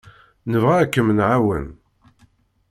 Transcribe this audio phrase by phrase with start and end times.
[0.51, 1.65] Nebɣa ad kem-nɛawen.